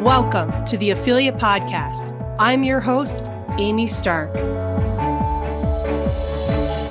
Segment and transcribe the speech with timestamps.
[0.03, 2.13] Welcome to the Affiliate Podcast.
[2.37, 4.35] I'm your host, Amy Stark.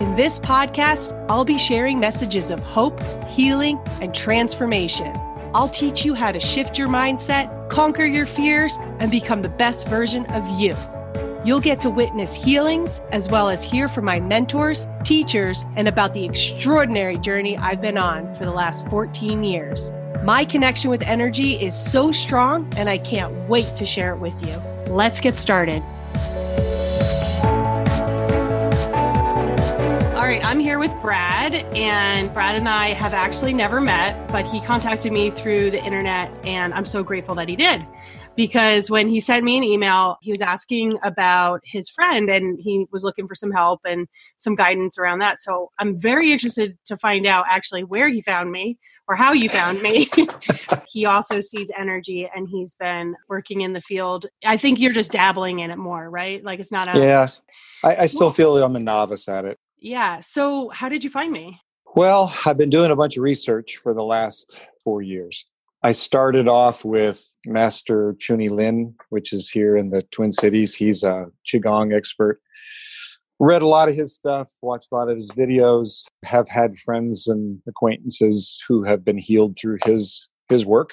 [0.00, 5.12] In this podcast, I'll be sharing messages of hope, healing, and transformation.
[5.52, 9.88] I'll teach you how to shift your mindset, conquer your fears, and become the best
[9.88, 10.76] version of you.
[11.42, 16.12] You'll get to witness healings as well as hear from my mentors, teachers, and about
[16.12, 19.90] the extraordinary journey I've been on for the last 14 years.
[20.22, 24.46] My connection with energy is so strong, and I can't wait to share it with
[24.46, 24.54] you.
[24.92, 25.82] Let's get started.
[30.30, 34.60] Right, I'm here with Brad, and Brad and I have actually never met, but he
[34.60, 37.84] contacted me through the internet, and I'm so grateful that he did
[38.36, 42.86] because when he sent me an email, he was asking about his friend and he
[42.92, 45.38] was looking for some help and some guidance around that.
[45.38, 49.48] So I'm very interested to find out actually where he found me or how you
[49.48, 50.08] found me.
[50.92, 54.26] he also sees energy and he's been working in the field.
[54.44, 56.42] I think you're just dabbling in it more, right?
[56.42, 56.98] Like it's not a.
[56.98, 57.30] Yeah.
[57.82, 59.58] I, I still feel I'm a novice at it.
[59.80, 60.20] Yeah.
[60.20, 61.60] So how did you find me?
[61.96, 65.44] Well, I've been doing a bunch of research for the last four years.
[65.82, 70.74] I started off with Master Chunyi Lin, which is here in the Twin Cities.
[70.74, 72.40] He's a Qigong expert.
[73.38, 77.26] Read a lot of his stuff, watched a lot of his videos, have had friends
[77.26, 80.90] and acquaintances who have been healed through his his work.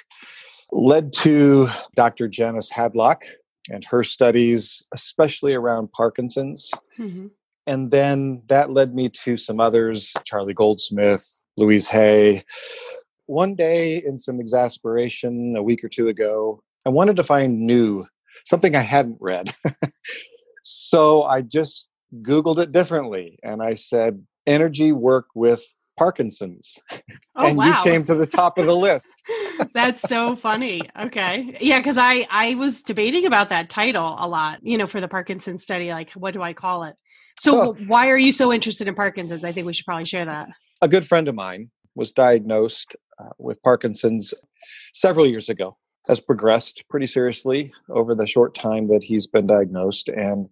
[0.71, 2.29] Led to Dr.
[2.29, 3.23] Janice Hadlock
[3.69, 6.71] and her studies, especially around Parkinson's.
[6.97, 7.27] Mm-hmm.
[7.67, 12.43] And then that led me to some others, Charlie Goldsmith, Louise Hay,
[13.25, 18.05] one day in some exasperation a week or two ago, I wanted to find new,
[18.45, 19.53] something I hadn't read.
[20.63, 21.89] so I just
[22.21, 25.61] Googled it differently and I said, energy work with
[25.97, 26.79] Parkinson's.
[27.35, 27.79] Oh, and wow.
[27.83, 29.23] you came to the top of the list.
[29.73, 30.81] That's so funny.
[30.99, 31.57] Okay.
[31.59, 35.07] Yeah, because I I was debating about that title a lot, you know, for the
[35.07, 35.89] Parkinson's study.
[35.89, 36.95] Like, what do I call it?
[37.39, 39.43] So, so why are you so interested in Parkinson's?
[39.43, 40.49] I think we should probably share that.
[40.81, 44.33] A good friend of mine was diagnosed uh, with Parkinson's
[44.93, 45.77] several years ago.
[46.07, 50.47] Has progressed pretty seriously over the short time that he's been diagnosed, and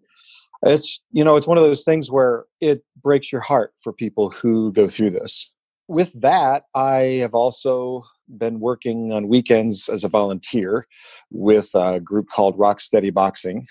[0.66, 4.30] it's you know it's one of those things where it breaks your heart for people
[4.31, 5.52] who go through this
[5.88, 8.03] with that, I have also
[8.38, 10.88] been working on weekends as a volunteer
[11.30, 13.68] with a group called Rock Steady Boxing.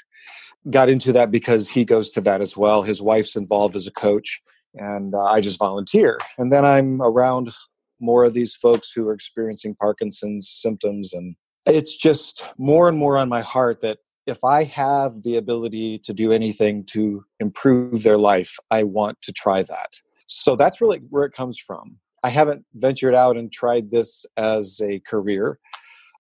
[0.71, 2.83] Got into that because he goes to that as well.
[2.83, 4.41] His wife's involved as a coach,
[4.75, 6.19] and uh, I just volunteer.
[6.39, 7.53] And then I'm around
[8.01, 11.13] more of these folks who are experiencing Parkinson's symptoms.
[11.13, 15.99] And it's just more and more on my heart that if I have the ability
[16.01, 20.01] to do anything to improve their life, I want to try that.
[20.27, 21.97] So that's really where it comes from.
[22.23, 25.59] I haven't ventured out and tried this as a career.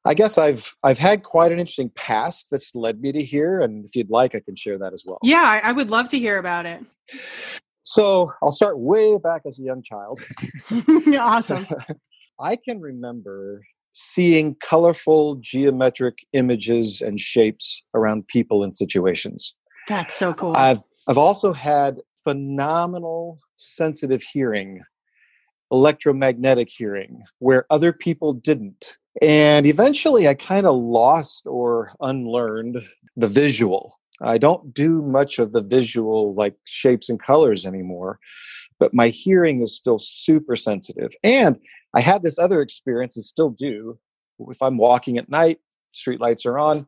[0.05, 3.87] I guess I've I've had quite an interesting past that's led me to here, and
[3.87, 5.19] if you'd like, I can share that as well.
[5.23, 6.83] Yeah, I would love to hear about it.
[7.85, 10.21] So I'll start way back as a young child.
[11.19, 11.67] awesome.
[12.41, 13.63] I can remember
[13.95, 19.57] seeing colorful geometric images and shapes around people and situations.
[19.89, 20.55] That's so cool.
[20.57, 24.81] I've I've also had phenomenal sensitive hearing
[25.71, 28.99] electromagnetic hearing where other people didn't.
[29.23, 32.79] And eventually I kind of lost or unlearned
[33.17, 33.99] the visual.
[34.21, 38.19] I don't do much of the visual like shapes and colors anymore,
[38.79, 41.13] but my hearing is still super sensitive.
[41.25, 41.59] And
[41.95, 43.99] I had this other experience and still do.
[44.49, 45.61] If I'm walking at night,
[45.91, 46.87] street lights are on,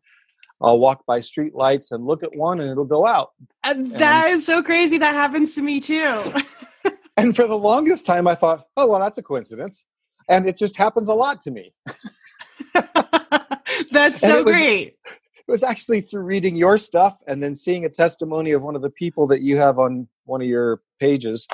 [0.60, 3.30] I'll walk by street lights and look at one and it'll go out.
[3.64, 4.98] Uh, and that and, is so crazy.
[4.98, 6.22] That happens to me too.
[7.16, 9.86] And for the longest time, I thought, oh, well, that's a coincidence.
[10.28, 11.70] And it just happens a lot to me.
[13.90, 14.96] that's so it was, great.
[15.06, 18.82] It was actually through reading your stuff and then seeing a testimony of one of
[18.82, 21.48] the people that you have on one of your pages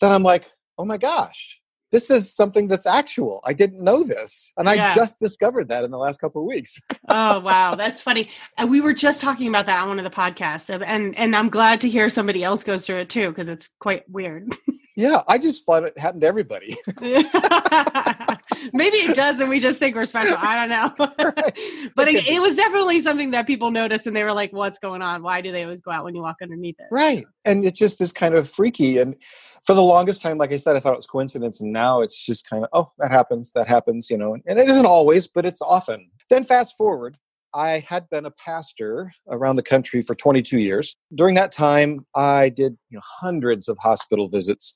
[0.00, 1.59] that I'm like, oh my gosh,
[1.92, 3.40] this is something that's actual.
[3.44, 4.52] I didn't know this.
[4.56, 4.90] And yeah.
[4.90, 6.80] I just discovered that in the last couple of weeks.
[7.08, 7.74] oh, wow.
[7.74, 8.30] That's funny.
[8.58, 10.70] And we were just talking about that on one of the podcasts.
[10.70, 14.08] And, and I'm glad to hear somebody else goes through it too, because it's quite
[14.08, 14.54] weird.
[15.00, 15.22] yeah.
[15.28, 16.76] I just thought it happened to everybody.
[18.72, 20.36] Maybe it does, and we just think we're special.
[20.38, 21.06] I don't know.
[21.96, 25.02] but it, it, was definitely something that people noticed and they were like, what's going
[25.02, 25.22] on?
[25.22, 26.86] Why do they always go out when you walk underneath it?
[26.90, 27.24] Right.
[27.44, 28.98] And it just is kind of freaky.
[28.98, 29.16] And
[29.64, 32.24] for the longest time, like I said, I thought it was coincidence, and now it's
[32.24, 34.36] just kind of, oh, that happens, that happens, you know.
[34.46, 36.10] And it isn't always, but it's often.
[36.28, 37.16] Then fast forward,
[37.54, 40.96] I had been a pastor around the country for 22 years.
[41.14, 44.74] During that time, I did you know, hundreds of hospital visits,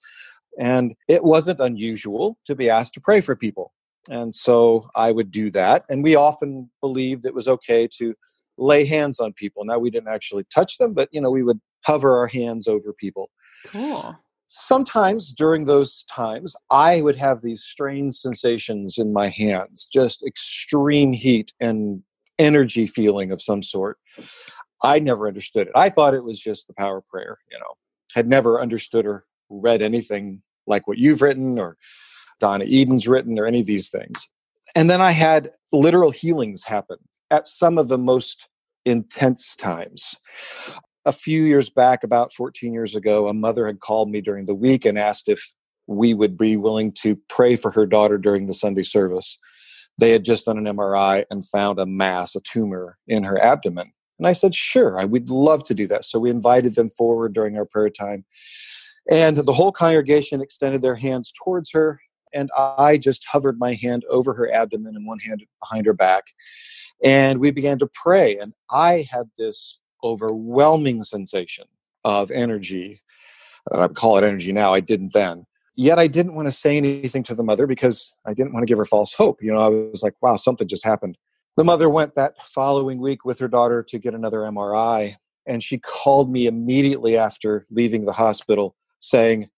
[0.58, 3.72] and it wasn't unusual to be asked to pray for people.
[4.10, 5.84] And so I would do that.
[5.88, 8.14] And we often believed it was okay to
[8.58, 9.64] lay hands on people.
[9.64, 12.92] Now we didn't actually touch them, but you know, we would hover our hands over
[12.92, 13.30] people.
[13.66, 14.16] Cool.
[14.46, 21.12] Sometimes during those times, I would have these strange sensations in my hands, just extreme
[21.12, 22.02] heat and
[22.38, 23.98] energy feeling of some sort.
[24.82, 25.72] I never understood it.
[25.74, 27.74] I thought it was just the power prayer, you know.
[28.14, 31.76] Had never understood or read anything like what you've written or
[32.40, 34.28] Donna Eden's written or any of these things.
[34.74, 36.98] And then I had literal healings happen
[37.30, 38.48] at some of the most
[38.84, 40.16] intense times.
[41.06, 44.54] A few years back, about 14 years ago, a mother had called me during the
[44.54, 45.52] week and asked if
[45.86, 49.38] we would be willing to pray for her daughter during the Sunday service.
[49.98, 53.92] They had just done an MRI and found a mass, a tumor in her abdomen.
[54.18, 56.04] And I said, sure, I would love to do that.
[56.04, 58.24] So we invited them forward during our prayer time.
[59.10, 62.00] And the whole congregation extended their hands towards her
[62.34, 66.24] and I just hovered my hand over her abdomen and one hand behind her back.
[67.02, 68.36] And we began to pray.
[68.38, 71.66] And I had this overwhelming sensation
[72.04, 73.00] of energy.
[73.72, 74.74] I call it energy now.
[74.74, 75.46] I didn't then.
[75.76, 78.66] Yet I didn't want to say anything to the mother because I didn't want to
[78.66, 79.42] give her false hope.
[79.42, 81.18] You know, I was like, wow, something just happened.
[81.56, 85.16] The mother went that following week with her daughter to get another MRI.
[85.46, 89.50] And she called me immediately after leaving the hospital saying,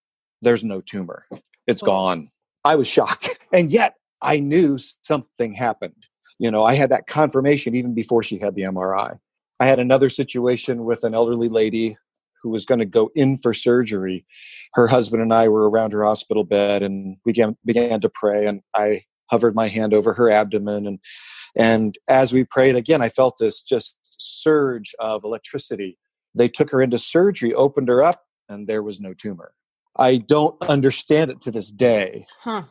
[0.43, 1.25] There's no tumor.
[1.67, 1.87] It's oh.
[1.87, 2.31] gone.
[2.65, 3.39] I was shocked.
[3.53, 6.09] And yet I knew something happened.
[6.41, 9.19] You know, I had that confirmation even before she had the MRI.
[9.61, 11.97] I had another situation with an elderly lady
[12.47, 14.25] who was going to go in for surgery.
[14.75, 18.47] Her husband and I were around her hospital bed and we began, began to pray
[18.47, 19.03] and I
[19.33, 21.01] hovered my hand over her abdomen and
[21.57, 25.99] and as we prayed again I felt this just surge of electricity.
[26.37, 29.53] They took her into surgery, opened her up and there was no tumor.
[29.99, 32.27] I don't understand it to this day.
[32.43, 32.63] Huh.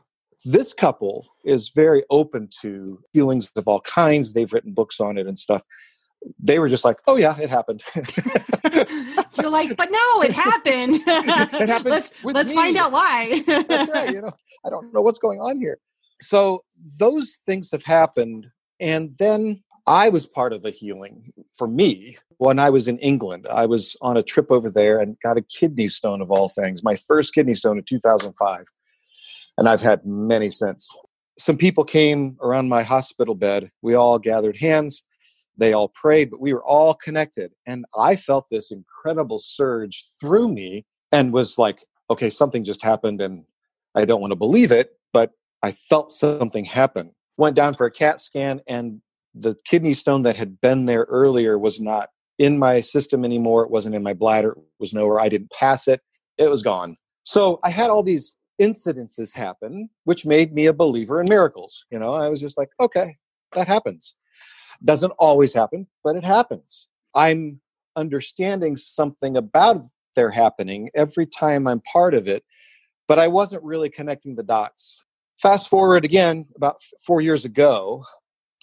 [0.45, 4.31] This couple is very open to feelings of all kinds.
[4.31, 5.63] They've written books on it and stuff.
[6.39, 7.83] They were just like, "Oh yeah, it happened."
[9.39, 11.01] You're like, "But no, it happened.
[11.07, 11.89] it happened.
[11.89, 12.55] let's let's me.
[12.55, 14.11] find out why." That's right.
[14.11, 14.31] You know,
[14.65, 15.77] I don't know what's going on here.
[16.21, 16.63] So
[16.99, 18.47] those things have happened,
[18.79, 23.47] and then I was part of the healing for me when I was in England.
[23.51, 26.83] I was on a trip over there and got a kidney stone of all things,
[26.83, 28.65] my first kidney stone in 2005.
[29.57, 30.89] And I've had many since.
[31.37, 33.71] Some people came around my hospital bed.
[33.81, 35.03] We all gathered hands.
[35.57, 37.51] They all prayed, but we were all connected.
[37.65, 43.21] And I felt this incredible surge through me and was like, okay, something just happened
[43.21, 43.43] and
[43.95, 45.31] I don't want to believe it, but
[45.63, 47.11] I felt something happen.
[47.37, 49.01] Went down for a CAT scan and
[49.33, 53.63] the kidney stone that had been there earlier was not in my system anymore.
[53.63, 54.51] It wasn't in my bladder.
[54.51, 55.19] It was nowhere.
[55.19, 56.01] I didn't pass it.
[56.37, 56.97] It was gone.
[57.23, 61.85] So I had all these incidences happen, which made me a believer in miracles.
[61.91, 63.17] You know, I was just like, okay,
[63.53, 64.15] that happens.
[64.83, 66.87] Doesn't always happen, but it happens.
[67.13, 67.61] I'm
[67.95, 69.83] understanding something about
[70.15, 72.43] their happening every time I'm part of it,
[73.07, 75.05] but I wasn't really connecting the dots.
[75.41, 78.03] Fast forward again, about four years ago,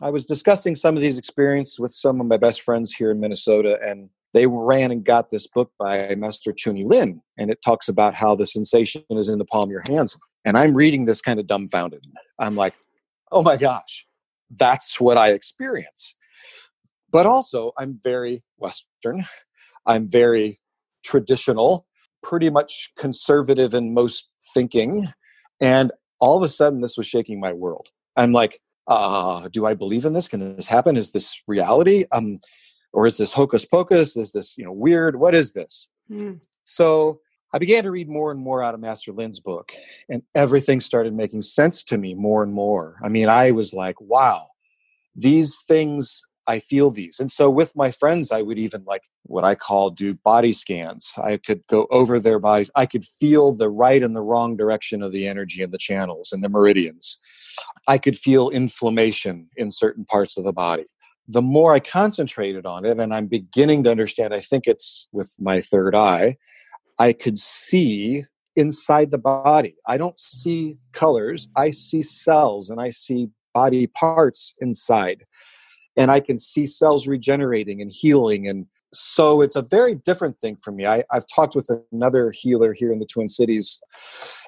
[0.02, 3.20] I was discussing some of these experiences with some of my best friends here in
[3.20, 7.88] Minnesota, and they ran and got this book by Master Chunyi Lin, and it talks
[7.88, 10.18] about how the sensation is in the palm of your hands.
[10.44, 12.04] And I'm reading this kind of dumbfounded.
[12.38, 12.74] I'm like,
[13.30, 14.06] oh my gosh,
[14.58, 16.14] that's what I experience.
[17.10, 19.24] But also, I'm very Western.
[19.86, 20.60] I'm very
[21.04, 21.86] traditional,
[22.22, 25.06] pretty much conservative in most thinking.
[25.60, 27.88] And all of a sudden, this was shaking my world.
[28.16, 30.28] I'm like, uh, do I believe in this?
[30.28, 30.96] Can this happen?
[30.96, 32.04] Is this reality?
[32.12, 32.38] Um,
[32.92, 34.16] or is this hocus pocus?
[34.16, 35.16] Is this you know weird?
[35.18, 35.88] What is this?
[36.10, 36.42] Mm.
[36.64, 37.20] So
[37.52, 39.72] I began to read more and more out of Master Lin's book,
[40.08, 42.96] and everything started making sense to me more and more.
[43.02, 44.48] I mean, I was like, wow,
[45.14, 47.20] these things I feel these.
[47.20, 51.12] And so with my friends, I would even like what I call do body scans.
[51.22, 52.70] I could go over their bodies.
[52.74, 56.32] I could feel the right and the wrong direction of the energy and the channels
[56.32, 57.18] and the meridians.
[57.86, 60.84] I could feel inflammation in certain parts of the body.
[61.28, 65.36] The more I concentrated on it, and I'm beginning to understand, I think it's with
[65.38, 66.36] my third eye,
[67.02, 69.74] I could see inside the body.
[69.88, 75.24] I don't see colors, I see cells and I see body parts inside
[75.96, 78.46] and I can see cells regenerating and healing.
[78.46, 80.86] And so it's a very different thing for me.
[80.86, 83.82] I, have talked with another healer here in the Twin Cities,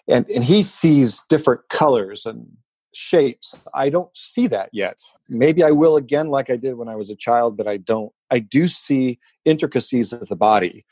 [0.06, 2.46] and, and he sees different colors and
[2.94, 3.52] shapes.
[3.74, 5.00] I don't see that yet.
[5.28, 8.12] Maybe I will again, like I did when I was a child, but I don't.
[8.30, 10.84] I do see intricacies of the body.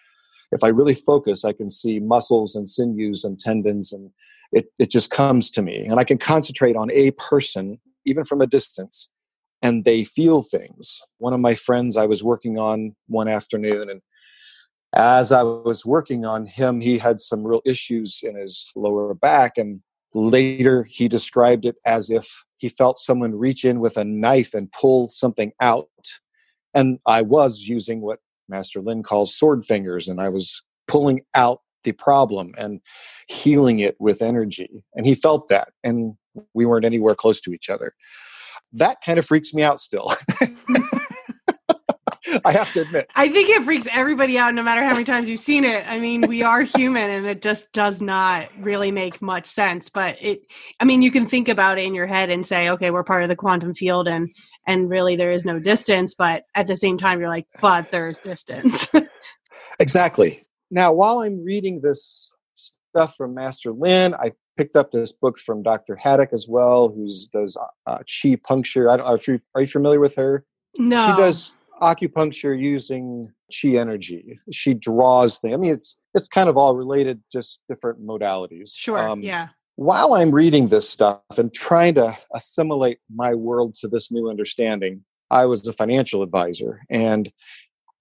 [0.53, 4.11] If I really focus, I can see muscles and sinews and tendons, and
[4.53, 5.85] it, it just comes to me.
[5.87, 9.11] And I can concentrate on a person, even from a distance,
[9.63, 11.03] and they feel things.
[11.19, 14.03] One of my friends I was working on one afternoon, and
[14.95, 19.57] as I was working on him, he had some real issues in his lower back.
[19.57, 19.81] And
[20.13, 24.71] later he described it as if he felt someone reach in with a knife and
[24.73, 25.89] pull something out.
[26.75, 28.19] And I was using what
[28.53, 32.81] Master Lin calls sword fingers, and I was pulling out the problem and
[33.29, 34.85] healing it with energy.
[34.95, 36.15] And he felt that, and
[36.55, 37.95] we weren't anywhere close to each other.
[38.73, 40.13] That kind of freaks me out still.
[42.45, 43.11] I have to admit.
[43.15, 45.85] I think it freaks everybody out no matter how many times you've seen it.
[45.87, 50.17] I mean, we are human and it just does not really make much sense, but
[50.21, 50.43] it
[50.81, 53.23] I mean, you can think about it in your head and say, okay, we're part
[53.23, 54.31] of the quantum field and
[54.67, 58.21] and really there is no distance, but at the same time you're like, but there's
[58.21, 58.89] distance.
[59.81, 60.47] exactly.
[60.71, 65.63] Now, while I'm reading this stuff from Master Lin, I picked up this book from
[65.63, 65.97] Dr.
[66.03, 68.91] Hadlock as well, who does uh, chi puncture.
[68.91, 70.45] I don't, are you, are you familiar with her?
[70.79, 71.07] No.
[71.07, 74.39] She does acupuncture using chi energy.
[74.51, 75.55] She draws things.
[75.55, 78.73] I mean, it's it's kind of all related, just different modalities.
[78.75, 78.99] Sure.
[78.99, 79.49] Um, yeah.
[79.77, 85.03] While I'm reading this stuff and trying to assimilate my world to this new understanding,
[85.31, 87.33] I was a financial advisor and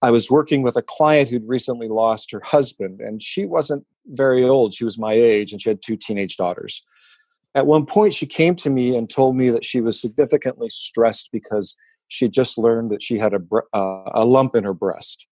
[0.02, 4.42] I was working with a client who'd recently lost her husband, and she wasn't very
[4.42, 4.74] old.
[4.74, 6.82] She was my age, and she had two teenage daughters.
[7.54, 11.30] At one point, she came to me and told me that she was significantly stressed
[11.30, 11.76] because
[12.12, 13.40] she just learned that she had a,
[13.72, 15.26] uh, a lump in her breast.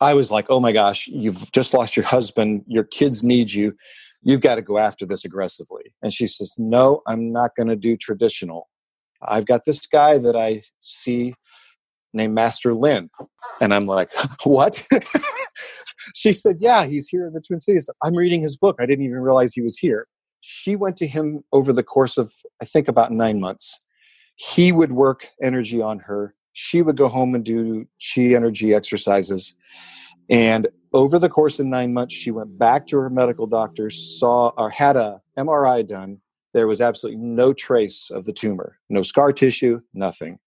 [0.00, 2.64] I was like, oh my gosh, you've just lost your husband.
[2.66, 3.74] Your kids need you.
[4.22, 5.94] You've got to go after this aggressively.
[6.02, 8.70] And she says, no, I'm not going to do traditional.
[9.20, 11.34] I've got this guy that I see
[12.14, 13.10] named Master Lin.
[13.60, 14.10] And I'm like,
[14.44, 14.88] what?
[16.14, 17.90] she said, yeah, he's here in the Twin Cities.
[18.02, 18.76] I'm reading his book.
[18.80, 20.06] I didn't even realize he was here.
[20.40, 22.32] She went to him over the course of,
[22.62, 23.80] I think, about nine months
[24.36, 26.34] he would work energy on her.
[26.52, 29.54] She would go home and do chi energy exercises.
[30.30, 34.52] And over the course of nine months, she went back to her medical doctor, saw
[34.56, 36.20] or had a MRI done.
[36.54, 40.38] There was absolutely no trace of the tumor, no scar tissue, nothing.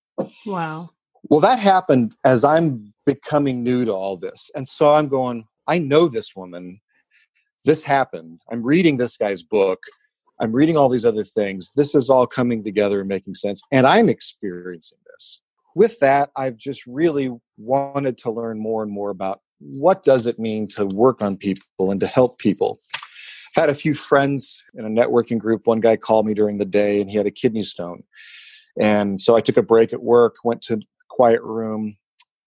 [0.46, 0.90] Wow.
[1.24, 4.50] Well, that happened as I'm becoming new to all this.
[4.56, 6.80] And so I'm going, I know this woman.
[7.66, 8.42] This happened.
[8.52, 9.80] I'm reading this guy's book.
[10.40, 11.74] I'm reading all these other things.
[11.74, 13.62] This is all coming together and making sense.
[13.72, 15.42] And I'm experiencing this.
[15.76, 20.40] With that, I've just really wanted to learn more and more about what does it
[20.40, 22.80] mean to work on people and to help people.
[23.56, 25.68] I've had a few friends in a networking group.
[25.68, 28.04] One guy called me during the day and he had a kidney stone.
[28.80, 30.80] And so I took a break at work, went to a
[31.10, 31.98] quiet room,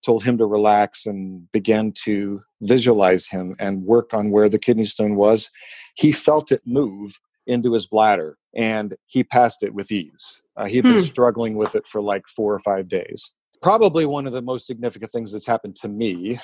[0.02, 4.84] told him to relax and began to visualize him and work on where the kidney
[4.84, 5.50] stone was.
[5.94, 10.42] He felt it move into his bladder and he passed it with ease.
[10.56, 10.98] Uh, he had been hmm.
[10.98, 13.32] struggling with it for like four or five days.
[13.62, 16.38] Probably one of the most significant things that's happened to me.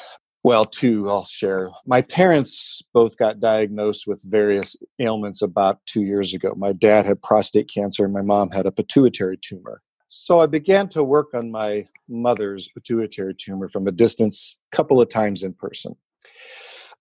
[0.45, 1.71] Well, two I'll share.
[1.85, 6.55] My parents both got diagnosed with various ailments about two years ago.
[6.57, 9.83] My dad had prostate cancer, and my mom had a pituitary tumor.
[10.07, 15.03] So I began to work on my mother's pituitary tumor from a distance, a couple
[15.03, 15.97] of times in person.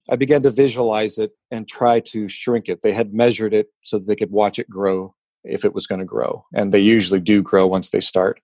[0.09, 2.81] I began to visualize it and try to shrink it.
[2.81, 5.99] They had measured it so that they could watch it grow if it was going
[5.99, 6.45] to grow.
[6.53, 8.41] And they usually do grow once they start.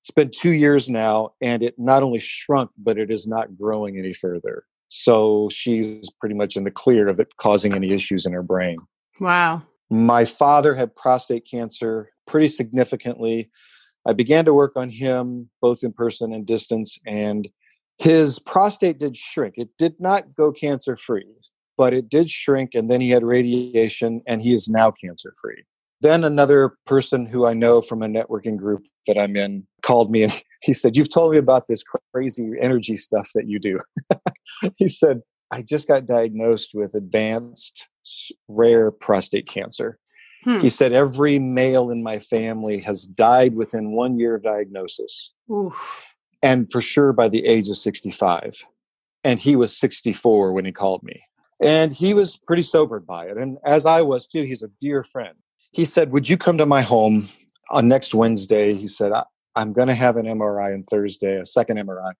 [0.00, 3.98] It's been two years now, and it not only shrunk, but it is not growing
[3.98, 4.64] any further.
[4.88, 8.78] So she's pretty much in the clear of it causing any issues in her brain.
[9.20, 9.62] Wow.
[9.90, 13.50] My father had prostate cancer pretty significantly.
[14.06, 17.48] I began to work on him both in person and distance, and
[17.98, 19.54] his prostate did shrink.
[19.56, 21.26] It did not go cancer free,
[21.76, 25.62] but it did shrink, and then he had radiation, and he is now cancer free.
[26.00, 30.24] Then another person who I know from a networking group that I'm in called me
[30.24, 33.78] and he said, You've told me about this crazy energy stuff that you do.
[34.76, 35.20] he said,
[35.52, 37.86] I just got diagnosed with advanced
[38.48, 39.98] rare prostate cancer.
[40.42, 40.58] Hmm.
[40.58, 45.32] He said, Every male in my family has died within one year of diagnosis.
[45.52, 46.11] Oof
[46.42, 48.64] and for sure by the age of 65.
[49.24, 51.20] And he was 64 when he called me.
[51.62, 53.36] And he was pretty sobered by it.
[53.36, 55.34] And as I was too, he's a dear friend.
[55.70, 57.28] He said, Would you come to my home
[57.70, 58.74] on next Wednesday?
[58.74, 59.12] He said,
[59.54, 62.12] I'm going to have an MRI on Thursday, a second MRI.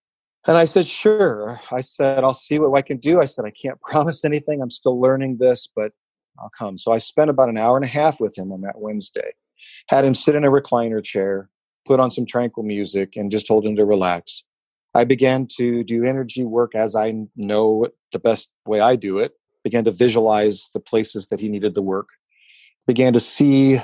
[0.47, 1.61] And I said, Sure.
[1.73, 3.21] I said, I'll see what I can do.
[3.21, 4.63] I said, I can't promise anything.
[4.63, 5.93] I'm still learning this, but
[6.39, 6.79] I'll come.
[6.79, 9.33] So I spent about an hour and a half with him on that Wednesday.
[9.89, 11.51] had him sit in a recliner chair,
[11.85, 14.45] put on some tranquil music, and just told him to relax.
[14.95, 19.33] I began to do energy work as I know the best way I do it,
[19.65, 22.09] began to visualize the places that he needed the work,
[22.87, 23.79] began to see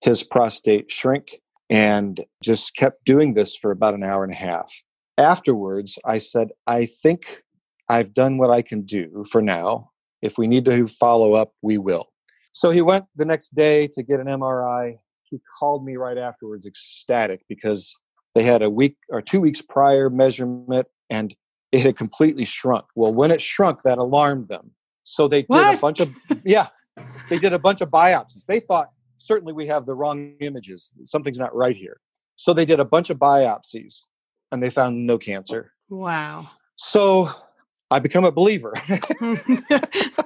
[0.00, 4.72] his prostate shrink, and just kept doing this for about an hour and a half.
[5.18, 7.42] Afterwards, I said, I think
[7.88, 9.90] I've done what I can do for now.
[10.22, 12.08] If we need to follow up, we will.
[12.52, 14.98] So he went the next day to get an MRI.
[15.30, 17.94] He called me right afterwards, ecstatic, because
[18.34, 21.34] they had a week or two weeks prior measurement and
[21.72, 22.84] it had completely shrunk.
[22.94, 24.70] Well, when it shrunk, that alarmed them.
[25.04, 25.78] So they did What?
[25.78, 26.14] a bunch of,
[26.44, 26.68] yeah,
[27.28, 28.46] they did a bunch of biopsies.
[28.46, 30.92] They thought, certainly we have the wrong images.
[31.04, 32.00] Something's not right here.
[32.36, 34.02] So they did a bunch of biopsies
[34.52, 35.72] and they found no cancer.
[35.88, 36.48] Wow.
[36.76, 37.28] So
[37.90, 38.72] I become a believer.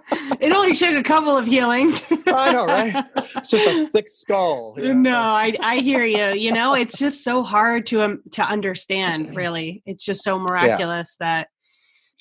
[0.51, 2.03] it only took a couple of healings.
[2.27, 3.05] I know, right?
[3.37, 4.75] It's just a thick skull.
[4.77, 5.11] you know?
[5.11, 6.39] No, I I hear you.
[6.39, 9.37] You know, it's just so hard to um, to understand.
[9.37, 11.49] Really, it's just so miraculous that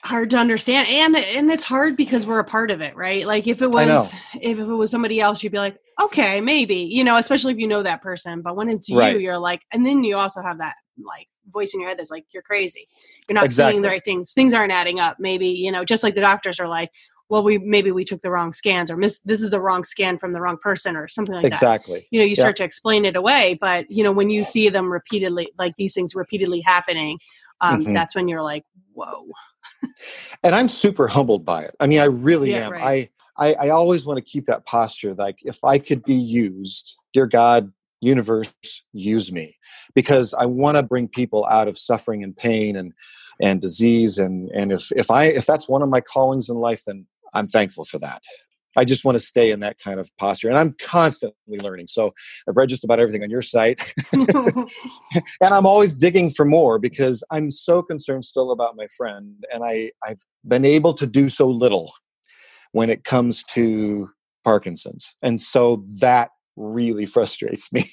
[0.03, 3.25] hard to understand, and and it's hard because we're a part of it, right?
[3.25, 7.03] Like if it was if it was somebody else, you'd be like, okay, maybe, you
[7.03, 8.41] know, especially if you know that person.
[8.41, 9.13] But when it's Right.
[9.15, 12.11] you, you're like, and then you also have that like voice in your head that's
[12.11, 12.87] like, you're crazy.
[13.27, 13.73] You're not Exactly.
[13.73, 14.33] seeing the right things.
[14.33, 15.17] Things aren't adding up.
[15.19, 16.91] Maybe you know, just like the doctors are like.
[17.29, 20.17] Well, we maybe we took the wrong scans, or miss this is the wrong scan
[20.17, 22.07] from the wrong person, or something like that exactly.
[22.11, 22.41] you know you Yeah.
[22.43, 25.93] start to explain it away but you know when you see them repeatedly like these
[25.93, 27.17] things repeatedly happening
[27.61, 27.93] um, Mhm.
[27.93, 29.25] that's when you're like whoa
[30.43, 31.75] And I'm super humbled by it.
[31.79, 32.71] I mean, I really Yeah, am.
[32.73, 33.11] right.
[33.37, 35.13] I, I I always want to keep that posture.
[35.13, 38.51] Like, if I could be used, dear God, universe,
[38.93, 39.55] use me,
[39.95, 42.93] because I want to bring people out of suffering and pain and
[43.41, 44.17] and disease.
[44.17, 47.47] And and if if I if that's one of my callings in life, then I'm
[47.47, 48.21] thankful for that.
[48.77, 51.87] I just want to stay in that kind of posture, and I'm constantly learning.
[51.89, 52.13] So
[52.47, 53.93] I've read just about everything on your site.
[54.13, 54.69] and
[55.41, 59.91] I'm always digging for more because I'm so concerned still about my friend, and I
[60.05, 61.91] I've been able to do so little
[62.71, 64.09] when it comes to
[64.43, 67.83] Parkinson's, and so that really frustrates me.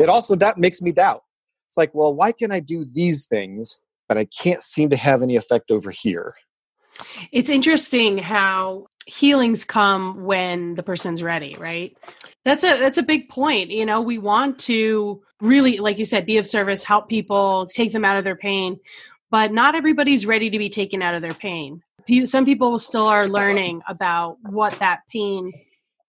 [0.00, 1.22] it also that makes me doubt.
[1.68, 3.78] It's like, well, why can I do these things,
[4.08, 6.34] but I can't seem to have any effect over here?
[7.32, 11.96] It's interesting how healings come when the person's ready right?
[12.44, 16.26] That's a that's a big point you know we want to really like you said
[16.26, 18.78] be of service help people take them out of their pain
[19.30, 21.82] but not everybody's ready to be taken out of their pain.
[22.24, 25.52] Some people still are learning about what that pain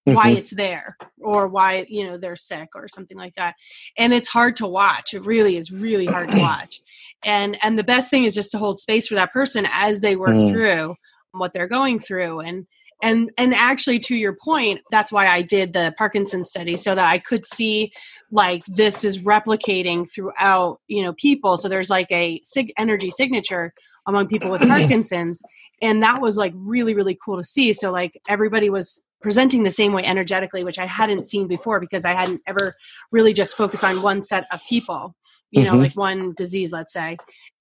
[0.05, 0.37] why Mhm.
[0.37, 3.55] it's there or why you know they're sick or something like that
[3.97, 6.81] and it's hard to watch it really is really hard to watch
[7.23, 10.15] and and the best thing is just to hold space for that person as they
[10.15, 10.51] work Mm.
[10.51, 10.95] through
[11.31, 12.39] what they're going through.
[12.41, 12.65] And
[13.01, 17.07] and and actually to your point that's why i did the parkinson's study so that
[17.07, 17.93] i could see
[18.29, 21.55] like this is replicating throughout you know people.
[21.55, 23.73] So there's like a sig- energy signature
[24.05, 25.39] among people with parkinson's
[25.81, 27.71] and that was like really really cool to see.
[27.73, 32.05] So like everybody was presenting the same way energetically which i hadn't seen before because
[32.05, 32.73] i hadn't ever
[33.11, 35.13] really just focused on one set of people
[35.51, 35.79] you know Mhm.
[35.83, 37.17] like one disease let's say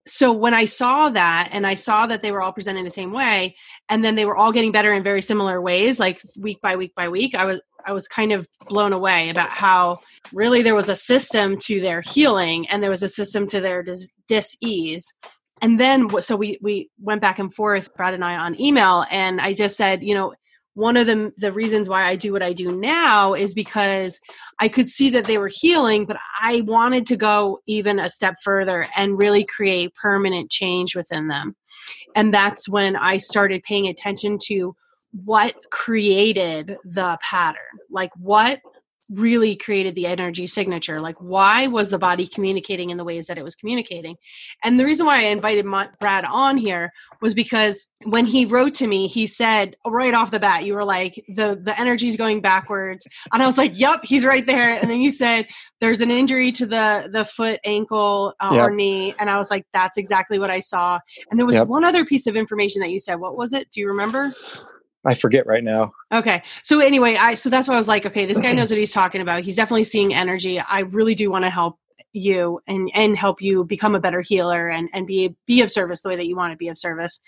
[0.06, 3.12] so when i saw that and i saw that they were all presenting the same
[3.12, 3.54] way
[3.88, 6.94] and then they were all getting better in very similar ways like week by week
[6.94, 9.98] by week i was i was kind of blown away about how
[10.32, 13.82] really there was a system to their healing and there was a system to their
[13.82, 15.12] dis- dis-ease
[15.62, 19.40] and then so we we went back and forth brad and i on email and
[19.40, 20.32] i just said you know
[20.78, 24.20] one of the the reasons why i do what i do now is because
[24.60, 28.36] i could see that they were healing but i wanted to go even a step
[28.44, 31.56] further and really create permanent change within them.
[32.14, 34.76] And that's when i started paying attention to
[35.24, 37.62] what created the pattern.
[37.90, 38.60] Like what
[39.10, 41.00] really created the energy signature.
[41.00, 44.16] Like why was the body communicating in the ways that it was communicating?
[44.64, 45.64] And the reason why i invited
[46.00, 50.38] brad on here was because when he wrote to me he said right off the
[50.40, 53.06] bat you were like the the energy's going backwards.
[53.32, 54.70] And i was like yep he's right there.
[54.74, 55.46] And then you said
[55.80, 58.68] there's an injury to the the foot ankle uh, Yep.
[58.68, 59.14] or knee.
[59.18, 60.98] And i was like that's exactly what i saw.
[61.30, 61.68] And there was Yep.
[61.68, 63.16] one other piece of information that you said.
[63.16, 63.70] What was it?
[63.70, 64.32] Do you remember
[65.06, 65.92] I forget right now.
[66.12, 66.42] Okay.
[66.62, 68.92] So anyway, I so that's why I was like, okay, this guy knows what he's
[68.92, 69.44] talking about.
[69.44, 70.58] He's definitely seeing energy.
[70.58, 71.78] I really do want to help
[72.12, 76.00] you and and help you become a better healer and and be be of service
[76.00, 77.20] the way that you want to be of service.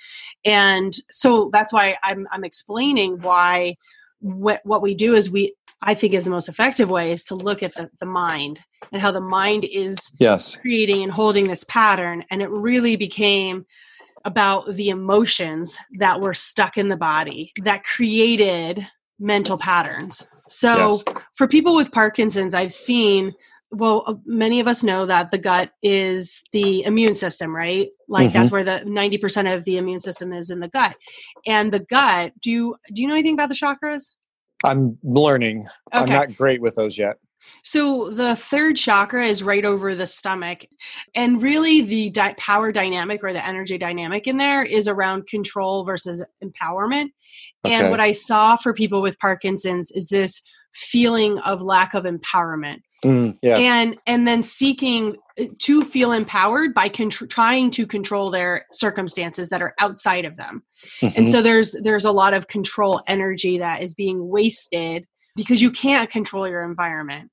[0.45, 3.77] And so that's why I'm I'm explaining why
[4.21, 7.35] what what we do is we I think is the most effective way is to
[7.35, 8.61] look at the, the mind
[8.93, 10.57] and how the mind is Yes.
[10.57, 13.65] creating and holding this pattern and it really became
[14.25, 18.87] about the emotions that were stuck in the body that created
[19.19, 21.05] mental patterns So Yes.
[21.37, 23.35] for people with Parkinson's, I've seen
[23.73, 27.89] well, uh, many of us know that the gut is the immune system, right?
[28.09, 30.97] Like that's where the 90% of the immune system is in the gut.
[31.47, 34.11] And the gut, do you do you know anything about the chakras?
[34.65, 35.67] I'm learning.
[35.93, 37.17] I'm not great with those yet.
[37.63, 40.65] So the third chakra is right over the stomach.
[41.15, 45.85] And really the di- power dynamic or the energy dynamic in there is around control
[45.85, 47.09] versus empowerment.
[47.65, 50.43] And what I saw for people with Parkinson's is this
[50.75, 52.79] feeling of lack of empowerment.
[53.05, 53.65] Mm, yes.
[53.65, 59.49] and and then seeking uh, to feel empowered by contr- trying to control their circumstances
[59.49, 60.63] that are outside of them
[61.01, 61.29] and Mhm.
[61.29, 66.11] so there's there's a lot of control energy that is being wasted because you can't
[66.11, 67.31] control your environment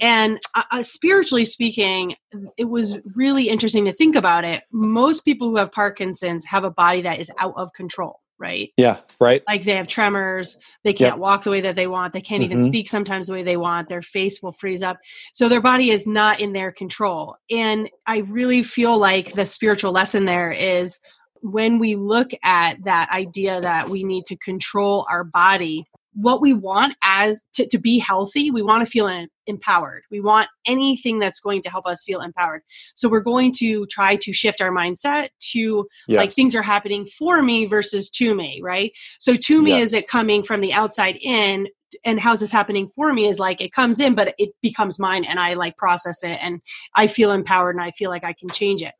[0.00, 2.14] and uh, uh, spiritually speaking
[2.56, 6.70] it was really interesting to think about it most people who have parkinson's have a
[6.70, 8.98] body that is out of control right yeah.
[9.20, 9.42] Right.
[9.46, 11.18] like they have tremors they can't Yep.
[11.18, 12.66] walk the way that they want they can't even Mhm.
[12.66, 14.96] speak sometimes the way they want their face will freeze up
[15.34, 19.92] so their body is not in their control and i really feel like the spiritual
[19.92, 20.98] lesson there is
[21.42, 25.86] when we look at that idea that we need to control our body
[26.20, 30.02] what we want as to, to be healthy we want to feel em- empowered.
[30.10, 32.62] We want anything that's going to help us feel empowered.
[32.94, 36.16] So we're going to try to shift our mindset to Yes.
[36.16, 38.92] like things are happening for me versus to me right?
[39.18, 41.68] So to me is it coming from the outside in
[42.04, 45.24] and how's this happening for me is like it comes in but it becomes mine
[45.24, 46.60] and i like process it and
[46.94, 48.94] i feel empowered and i feel like i can change it.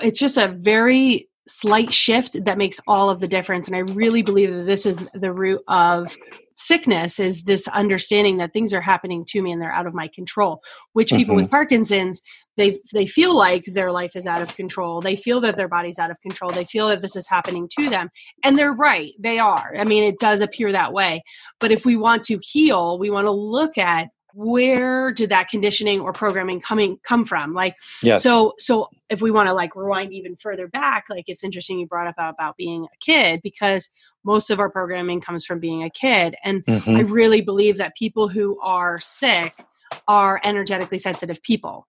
[0.00, 3.66] It's just a very slight shift that makes all of the difference.
[3.68, 6.16] And i really believe that this is the root of
[6.58, 10.08] sickness is this understanding that things are happening to me and they're out of my
[10.08, 10.62] control
[10.94, 11.50] which people with mm-hmm.
[11.50, 12.22] parkinson's
[12.56, 15.00] they they feel like their life is out of control.
[15.00, 16.50] They feel that their body's out of control.
[16.50, 18.08] They feel that this is happening to them
[18.42, 19.12] and they're right.
[19.18, 19.74] They are.
[19.76, 21.22] I mean it does appear that way.
[21.60, 25.98] But if we want to heal we want to look at where did that conditioning
[25.98, 28.22] or programming coming come from like yes.
[28.22, 31.86] so so if we want to like rewind even further back like it's interesting you
[31.86, 33.88] brought up about, about being a kid because
[34.24, 36.98] most of our programming comes from being a kid and Mhm.
[36.98, 39.64] I really believe that people who are sick
[40.06, 41.86] are energetically sensitive people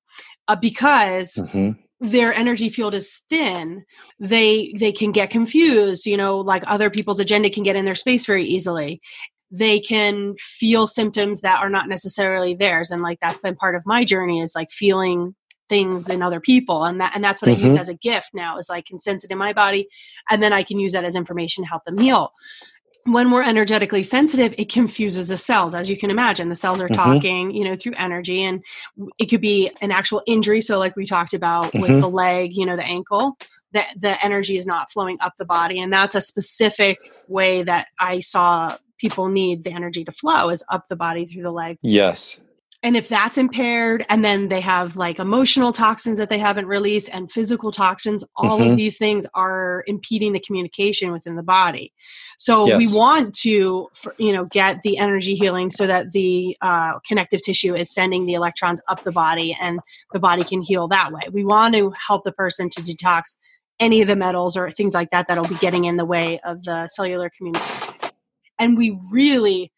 [0.47, 1.77] uh, because Mhm.
[1.99, 3.83] their energy field is thin
[4.21, 7.95] they they can get confused you know like other people's agenda can get in their
[7.95, 9.01] space very easily
[9.51, 12.91] they can feel symptoms that are not necessarily theirs.
[12.91, 15.36] And like that's been part of my journey is like feeling
[15.69, 16.83] things in other people.
[16.86, 17.79] And that and that's what i use Mhm.
[17.79, 19.88] as a gift now is I can sense it in my body.
[20.29, 22.31] And then i can use that as information to help them heal.
[23.05, 26.49] When we're energetically sensitive it confuses the cells as you can imagine.
[26.49, 26.95] The cells are Mhm.
[26.95, 28.43] talking you know through energy.
[28.43, 28.62] And
[29.17, 30.60] it could be an actual injury.
[30.62, 32.01] So like we talked about with Mhm.
[32.01, 33.38] the leg you know the ankle
[33.73, 35.79] that the energy is not flowing up the body.
[35.81, 36.97] And that's a specific
[37.29, 41.43] way that i saw people need the energy to flow is up the body through
[41.43, 41.77] the leg.
[41.81, 42.39] Yes.
[42.83, 47.10] and if that's impaired and then they have like emotional toxins that they haven't released
[47.12, 48.71] and physical toxins all Mhm.
[48.71, 51.91] of these things are impeding the communication within the body.
[52.38, 56.99] So we want to for- you know get the energy healing so that the uh,
[56.99, 59.79] connective tissue is sending the electrons up the body and
[60.13, 61.23] the body can heal that way.
[61.31, 63.38] We want to help the person to detox
[63.79, 66.63] any of the metals or things like that that'll be getting in the way of
[66.63, 67.87] the cellular communication
[68.60, 69.72] and we really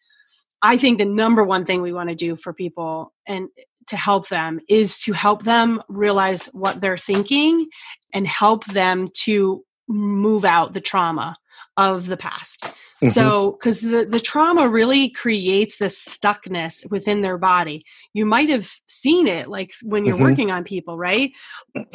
[0.61, 3.47] I think the number one thing we want to do for people and
[3.87, 7.67] to help them is to help them realize what they're thinking
[8.13, 11.37] and help them to move out the trauma
[11.77, 12.65] of the past.
[13.01, 13.11] Mhm.
[13.11, 17.85] So, because the, the trauma really creates this stuckness within their body.
[18.13, 20.29] You might have seen it like when you're Mhm.
[20.29, 21.31] working on people, right?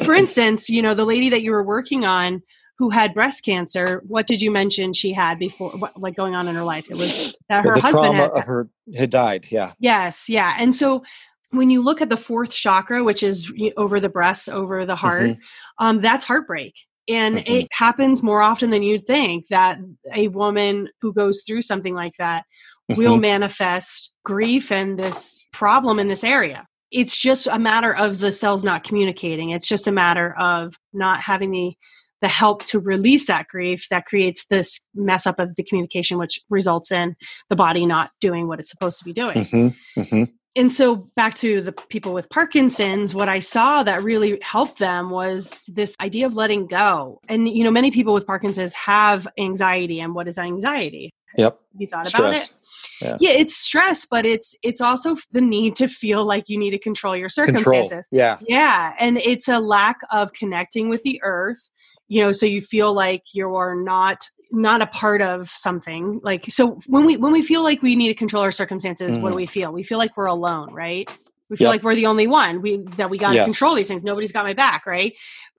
[0.03, 2.41] For instance, you know, the lady that you were working on
[2.77, 6.47] who had breast cancer, what did you mention she had before, what, like going on
[6.47, 6.89] in her life?
[6.89, 8.31] It was that her the husband had.
[8.31, 9.47] of her had died.
[9.49, 9.71] Yeah.
[9.79, 10.55] Yes, yeah.
[10.59, 11.03] And so
[11.51, 15.21] when you look at the fourth chakra, which is over the breasts, over the heart,
[15.23, 15.37] Mhm.
[15.79, 16.73] um, that's heartbreak.
[17.07, 17.47] And Mhm.
[17.61, 19.77] it happens more often than you'd think that
[20.13, 22.43] a woman who goes through something like that
[22.89, 23.21] will Mhm.
[23.21, 26.67] manifest grief and this problem in this area.
[26.91, 29.51] It's just a matter of the cells not communicating.
[29.51, 31.73] It's just a matter of not having the
[32.21, 36.39] the help to release that grief that creates this mess up of the communication, which
[36.49, 37.15] results in
[37.49, 39.75] the body not doing what it's supposed to be doing Mhm.
[39.97, 40.31] Mhm.
[40.55, 45.09] and so back to the people with parkinson's what i saw that really helped them
[45.09, 49.99] was this idea of letting go and you know many people with parkinson's have anxiety
[49.99, 51.59] and what is anxiety Yep.
[51.73, 52.53] have you thought about it
[53.01, 53.17] Yeah.
[53.19, 56.79] yeah it's stress but it's it's also the need to feel like you need to
[56.79, 57.55] control your Control.
[57.57, 58.37] circumstances Yeah.
[58.47, 61.69] yeah and it's a lack of connecting with the earth
[62.07, 66.77] you know so you feel like you're not not a part of something like so
[66.87, 69.37] when we when we feel like we need to control our circumstances what do Mm.
[69.37, 71.09] we feel we feel like we're alone right
[71.49, 71.73] we feel Yep.
[71.73, 73.45] like we're the only one we that we got to Yes.
[73.45, 75.13] control these things nobody's got my back right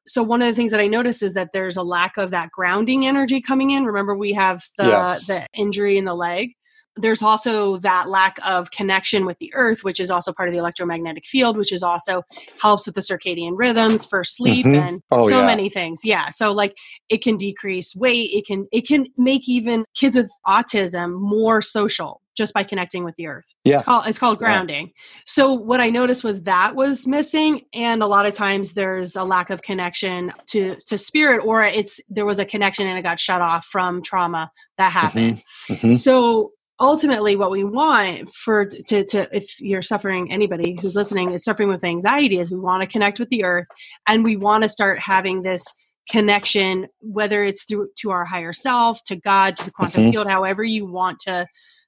[0.07, 2.51] so one of the things that i notice is that there's a lack of that
[2.53, 5.27] grounding energy coming in remember we have the Yes.
[5.27, 6.53] the injury in the leg
[6.97, 10.59] there's also that lack of connection with the earth which is also part of the
[10.59, 12.23] electromagnetic field which is also
[12.61, 14.77] helps with the circadian rhythms for sleep Mhm.
[14.89, 15.47] and Oh, so yeah.
[15.47, 16.77] many things yeah so like
[17.09, 22.21] it can decrease weight it can it can make even kids with autism more social
[22.37, 23.77] just by connecting with the earth Yeah.
[23.77, 24.47] it's called, it's called Yeah.
[24.47, 24.91] grounding
[25.27, 29.25] so what i noticed was that was missing and a lot of times there's a
[29.25, 33.19] lack of connection to to spirit or it's there was a connection and it got
[33.21, 35.95] shut off from trauma that happened Mhm.
[35.95, 41.45] so ultimately what we want for to, to if you're suffering anybody who's listening is
[41.45, 43.67] suffering with anxiety is we want to connect with the earth
[44.07, 45.65] and we want to start having this
[46.11, 50.11] connection whether it's through to our higher self to god to the quantum Mhm.
[50.13, 51.47] field however you want to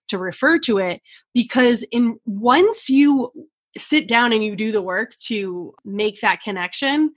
[0.08, 1.02] to refer to it
[1.34, 3.30] because in once you
[3.76, 7.12] sit down and you do the work to make that connection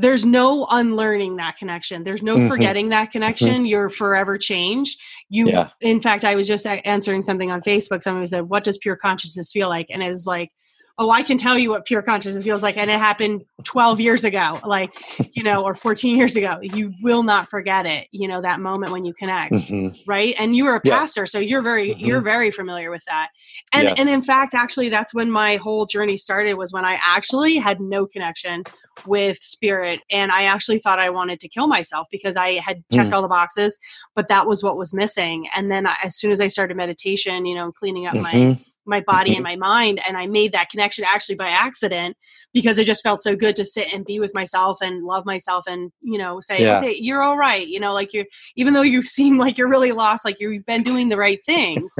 [0.00, 2.04] there's no unlearning that connection.
[2.04, 2.48] There's no Mhm.
[2.48, 3.66] forgetting that connection.
[3.66, 5.00] You're forever changed.
[5.28, 5.68] You Yeah.
[5.80, 8.02] in fact i was just answering something on facebook.
[8.02, 9.88] Someone said what does pure consciousness feel like?
[9.90, 10.52] And it was like
[10.98, 14.24] oh i can tell you what pure consciousness feels like and it happened 12 years
[14.24, 14.90] ago like
[15.36, 18.92] you know or 14 years ago you will not forget it you know that moment
[18.92, 19.96] when you connect Mhm.
[20.06, 20.94] right and you were a Yes.
[20.98, 22.00] pastor so you're very Mhm.
[22.00, 23.28] you're very familiar with that
[23.72, 23.98] and Yes.
[24.00, 27.80] and in fact actually that's when my whole journey started was when i actually had
[27.80, 28.64] no connection
[29.06, 33.10] with spirit and i actually thought i wanted to kill myself because i had checked
[33.10, 33.14] Mm.
[33.14, 33.78] all the boxes
[34.16, 37.46] but that was what was missing and then I, as soon as i started meditation
[37.46, 38.64] you know cleaning up my Mhm.
[38.88, 39.60] My body and mm-hmm.
[39.60, 42.16] my mind and i made that connection actually by accident
[42.52, 45.64] because it just felt so good to sit and be with myself and love myself
[45.68, 46.78] and you know say Yeah.
[46.78, 49.92] okay you're all right you know like you're even though you seem like you're really
[49.92, 51.94] lost like you've been doing the right things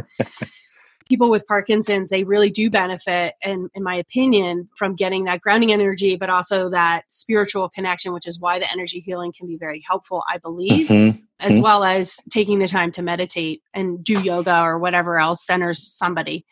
[1.09, 5.73] people with parkinson's they really do benefit in, in my opinion from getting that grounding
[5.73, 9.83] energy but also that spiritual connection which is why the energy healing can be very
[9.87, 11.23] helpful i believe Mhm.
[11.41, 11.63] as Mhm.
[11.63, 16.45] well as taking the time to meditate and do yoga or whatever else centers somebody.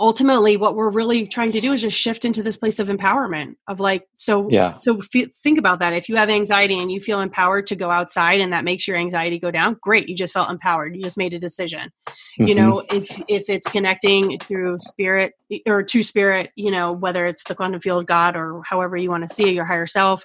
[0.00, 3.56] Ultimately, what we're really trying to do is just shift into this place of empowerment
[3.66, 4.76] of like, so, Yeah.
[4.76, 5.92] so fe- think about that.
[5.92, 8.96] If you have anxiety and you feel empowered to go outside and that makes your
[8.96, 10.08] anxiety go down, great.
[10.08, 10.94] You just felt empowered.
[10.94, 11.90] You just made a decision.
[12.38, 12.56] You Mhm.
[12.56, 15.32] know, if, if it's connecting through spirit
[15.66, 19.28] or to spirit, you know, whether it's the quantum field God or however you want
[19.28, 20.24] to see it, your higher self,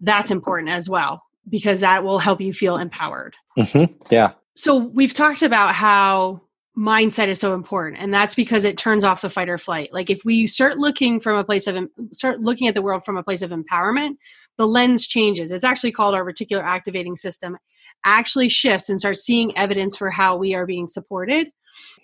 [0.00, 3.34] that's important as well because that will help you feel empowered.
[3.58, 3.94] Mhm.
[4.10, 4.30] Yeah.
[4.54, 6.40] So we've talked about how
[6.76, 9.92] mindset is so important and that's because it turns off the fight or flight.
[9.92, 11.76] Like if we start looking from a place of
[12.12, 14.16] start looking at the world from a place of empowerment,
[14.58, 15.52] the lens changes.
[15.52, 17.56] It's actually called our reticular activating system
[18.04, 21.48] actually shifts and starts seeing evidence for how we are being supported.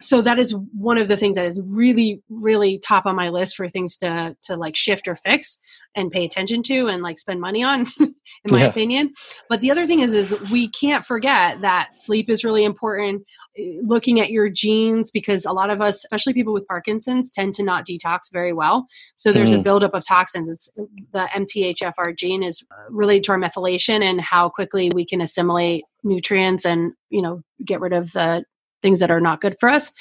[0.01, 3.57] So that is one of the things that is really really top on my list
[3.57, 5.59] for things to to like shift or fix
[5.95, 8.15] and pay attention to and like spend money on in
[8.51, 8.69] my Yeah.
[8.69, 9.13] opinion.
[9.49, 13.25] But the other thing is is we can't forget that sleep is really important
[13.59, 17.55] eh, looking at your genes because a lot of us especially people with parkinson's tend
[17.55, 19.65] to not detox very well so there's a Mm.
[19.65, 20.71] buildup of toxins it's
[21.13, 26.65] the mthfr gene is related to our methylation and how quickly we can assimilate nutrients
[26.65, 28.45] and you know get rid of the
[28.83, 29.93] things that are not good for us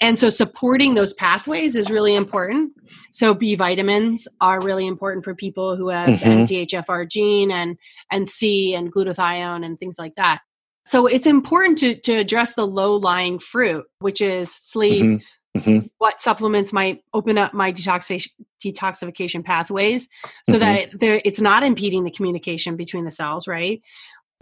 [0.00, 2.72] and so supporting those pathways is really important
[3.12, 6.42] so b vitamins are really important for people who have the Mhm.
[6.42, 7.76] mthfr gene and
[8.10, 10.40] and c and glutathione and things like that
[10.84, 15.22] so it's important to to address the low lying fruit which is sleep Mhm.
[15.56, 15.88] Mhm.
[15.98, 18.28] what supplements might open up my detoxification
[18.64, 20.08] detoxification pathways
[20.44, 20.58] so Mhm.
[20.60, 23.80] that it, it's not impeding the communication between the cells right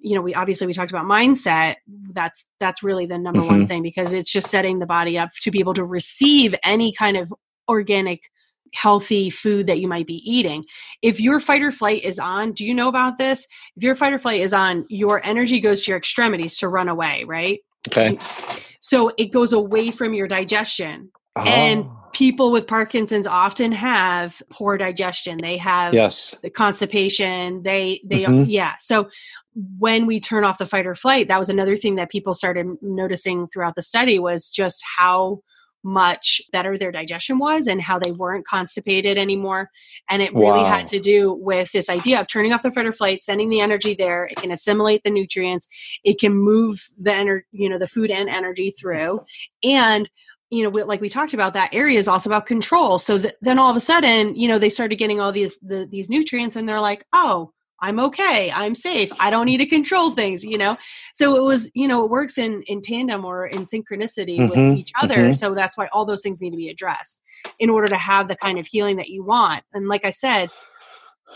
[0.04, 1.76] you know we obviously we talked about mindset.
[2.12, 3.68] That's that's really the number one Mhm.
[3.68, 7.16] thing because it's just setting the body up to be able to receive any kind
[7.16, 7.32] of
[7.68, 8.20] organic
[8.74, 10.64] healthy food that you might be eating.
[11.00, 13.46] If your fight or flight is on do you know about this?
[13.76, 16.88] If your fight or flight is on your energy goes to your extremities to run
[16.88, 17.60] away right?
[17.88, 18.16] Okay.
[18.80, 22.00] so it goes away from your digestion and Oh.
[22.12, 26.34] people with parkinson's often have poor digestion they have yes.
[26.42, 28.44] the constipation they they Mhm.
[28.48, 29.08] yeah so
[29.78, 32.66] when we turn off the fight or flight that was another thing that people started
[32.82, 35.40] noticing throughout the study was just how
[35.86, 39.68] much better their digestion was and how they weren't constipated anymore
[40.08, 40.64] and it really Wow.
[40.64, 43.60] had to do with this idea of turning off the fight or flight sending the
[43.60, 45.68] energy there it can assimilate the nutrients
[46.04, 49.20] it can move the energy you know the food and energy through
[49.62, 50.08] and
[50.54, 53.58] you know like we talked about that area is also about control so th- then
[53.58, 56.68] all of a sudden you know they started getting all these the, these nutrients and
[56.68, 58.50] they're like oh I'm okay.
[58.50, 59.12] I'm safe.
[59.20, 60.78] I don't need to control things, you know?
[61.12, 64.78] So it was, you know, it works in, in tandem or in synchronicity Mhm, with
[64.78, 65.16] each other.
[65.16, 65.36] mhm.
[65.36, 67.20] So that's why all those things need to be addressed
[67.58, 69.64] in order to have the kind of healing that you want.
[69.74, 70.48] And like I said,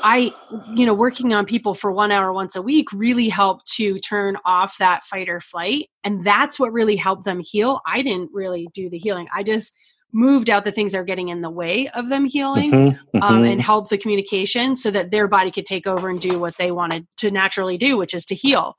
[0.02, 0.32] I,
[0.74, 4.36] you know, working on people for one hour once a week really helped to turn
[4.44, 5.88] off that fight or flight.
[6.04, 7.80] And that's what really helped them heal.
[7.86, 9.26] I didn't really do the healing.
[9.34, 9.74] I just
[10.12, 13.42] moved out the things that are getting in the way of them healing Mhm, um,
[13.42, 13.52] mhm.
[13.52, 16.70] and help the communication so that their body could take over and do what they
[16.70, 18.76] wanted to naturally do, which is to heal.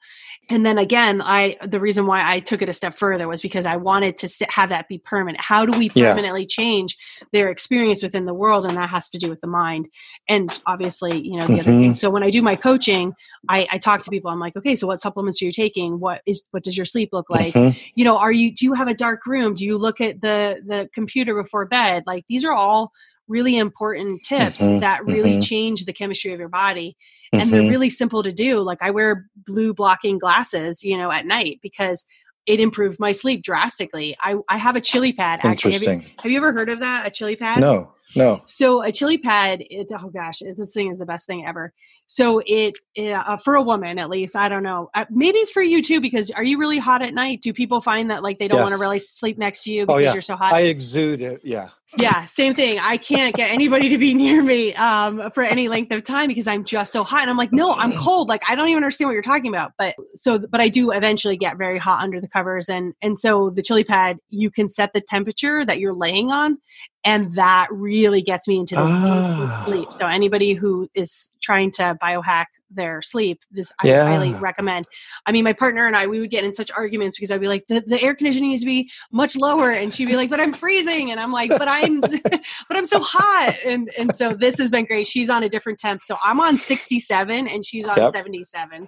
[0.49, 3.65] And then again, I the reason why I took it a step further was because
[3.65, 5.39] I wanted to have that be permanent.
[5.39, 6.09] How do we Yeah.
[6.09, 6.97] permanently change
[7.31, 8.65] their experience within the world?
[8.65, 9.87] And that has to do with the mind,
[10.27, 11.81] and obviously, you know, the other Mhm.
[11.81, 12.01] things.
[12.01, 13.13] So when I do my coaching,
[13.47, 14.31] I, I talk to people.
[14.31, 15.99] I'm like, okay, so what supplements are you taking?
[15.99, 17.53] What is what does your sleep look like?
[17.53, 17.75] Mhm.
[17.95, 20.61] you know are you do you have a dark room do you look at the
[20.65, 22.91] the computer before bed like these are all
[23.29, 25.47] really important tips Mhm, that really mhm.
[25.47, 26.97] change the chemistry of your body
[27.31, 27.69] and they're Mhm.
[27.69, 32.05] really simple to do like i wear blue blocking glasses you know at night because
[32.47, 36.31] it improved my sleep drastically i i have a chili pad actually have you, have
[36.31, 38.41] you ever heard of that a chili pad No, no.
[38.45, 41.71] so a chili pad, it, oh gosh, it- this thing is the best thing ever.
[42.07, 45.61] So it, it, uh, for a woman at least, I don't know, uh, maybe for
[45.61, 47.41] you too, because are you really hot at night?
[47.41, 49.97] Do people find that like they don't want to really sleep next to you Oh,
[49.97, 50.13] because yeah.
[50.13, 50.53] you're so hot?
[50.55, 51.41] I exude it.
[51.43, 51.69] Yeah.
[51.97, 52.79] Yeah, same thing.
[52.79, 56.47] I can't get anybody to be near me um, for any length of time because
[56.47, 57.21] I'm just so hot.
[57.21, 58.29] And I'm like, no, I'm cold.
[58.29, 59.73] Like I don't even understand what you're talking about.
[59.77, 63.49] But so, but I do eventually get very hot under the covers, and and so
[63.49, 66.57] the chili pad, you can set the temperature that you're laying on,
[67.03, 69.25] and that really gets me into this deep
[69.65, 69.91] sleep.
[69.91, 74.03] So anybody who is trying to biohack their sleep, this I Yeah.
[74.05, 74.85] highly recommend.
[75.25, 77.47] I mean, my partner and I, we would get in such arguments because I'd be
[77.47, 80.39] like, the, the air conditioning needs to be much lower, and she'd be like, but
[80.39, 82.01] I'm freezing, and I'm like, but I'm,
[82.71, 85.07] but I'm so hot, and and so this has been great.
[85.07, 88.09] She's on a different temp, so I'm on 67 and she's on Yep.
[88.09, 88.87] 77.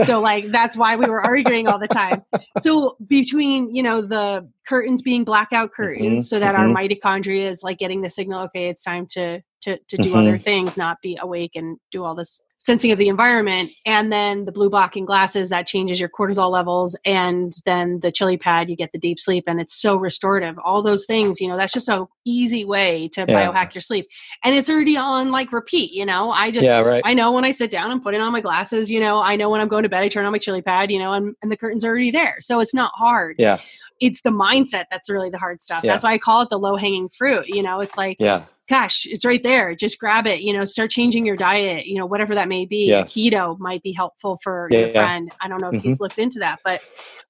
[0.00, 2.22] So like that's why we were arguing all the time.
[2.56, 6.76] So between you know the curtains being blackout curtains, Mhm, so that our mhm.
[6.76, 10.20] mitochondria is like getting the signal, okay, it's time to to to do Mhm.
[10.20, 13.70] other things, not be awake and do all this sensing of the environment.
[13.86, 18.36] And then the blue blocking glasses that changes your cortisol levels, and then the chili
[18.36, 20.56] pad, you get the deep sleep, and it's so restorative.
[20.64, 23.50] All those things, you know, that's just a easy way to Yeah.
[23.50, 24.08] biohack your sleep,
[24.44, 25.92] and it's already on like repeat.
[25.92, 27.02] You know, I just yeah, right.
[27.04, 29.48] I know when I sit down, I'm putting on my glasses, you know, I know
[29.48, 31.50] when I'm going to bed, I turn on my chili pad, you know, and, and
[31.50, 32.36] the curtain's are already there.
[32.40, 33.36] So it's not hard.
[33.38, 33.58] Yeah.
[34.00, 35.82] It's the mindset that's really the hard stuff.
[35.82, 35.92] Yeah.
[35.92, 37.46] That's why I call it the low hanging fruit.
[37.48, 38.44] You know, it's like, yeah.
[38.68, 39.74] Gosh, it's right there.
[39.74, 42.86] Just grab it, you know, start changing your diet, you know, whatever that may be.
[42.88, 43.14] Yes.
[43.14, 44.92] Keto might be helpful for Yeah, your yeah.
[44.92, 45.32] friend.
[45.40, 46.02] I don't know if he's mm-hmm.
[46.02, 46.82] looked into that, but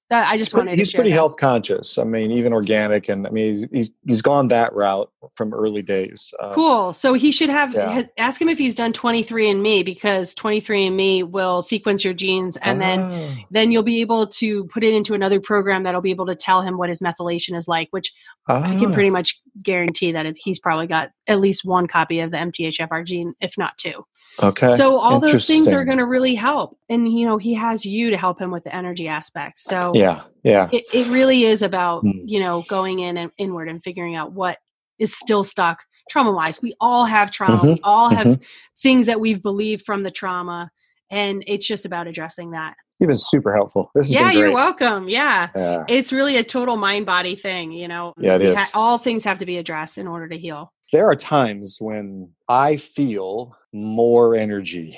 [0.09, 1.17] that I just wanted he's to share pretty this.
[1.17, 1.97] health conscious.
[1.97, 6.33] I mean, even organic, and I mean, he's he's gone that route from early days.
[6.39, 6.93] Uh, Cool.
[6.93, 7.91] So he should have Yeah.
[8.01, 12.99] ha- ask him if he's done 23andMe because 23andMe will sequence your genes and then
[13.01, 16.35] ah, then you'll be able to put it into another program that'll be able to
[16.35, 18.11] tell him what his methylation is like, which
[18.47, 22.19] I can ah, pretty much guarantee that it, he's probably got at least one copy
[22.21, 24.05] of the MTHFR gene, if not two.
[24.41, 24.75] okay.
[24.75, 26.77] So all those things are going to really help.
[26.89, 29.63] And, you know, he has you to help him with the energy aspects.
[29.63, 32.11] So yeah, yeah, it, it really is about, Hmm.
[32.25, 34.57] you know, going in and inward and figuring out what
[34.97, 36.61] is still stuck trauma wise.
[36.61, 37.61] We all have trauma.
[37.73, 38.39] We all have
[38.81, 40.71] things that we've believed from the trauma.
[41.11, 42.75] And it's just about addressing that.
[42.99, 43.89] You've been super helpful.
[43.95, 45.07] This has Yeah, you're welcome.
[45.07, 45.83] Yeah Yeah.
[45.87, 48.71] it's really a total mind body thing you know Yeah, it is.
[48.73, 52.77] all things have to be addressed in order to heal there are times when I
[52.77, 54.97] feel more energy.